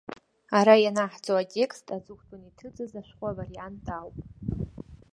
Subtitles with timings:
[0.57, 4.15] Ара ианаҳҵо атекст аҵыхәтәан иҭыҵыз ашәҟәы авариант ауп.